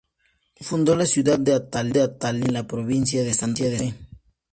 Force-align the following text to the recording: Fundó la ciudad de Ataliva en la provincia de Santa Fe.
Fundó 0.59 0.95
la 0.95 1.05
ciudad 1.05 1.37
de 1.37 1.53
Ataliva 1.53 2.11
en 2.23 2.51
la 2.53 2.65
provincia 2.65 3.23
de 3.23 3.33
Santa 3.35 3.65
Fe. 3.65 3.93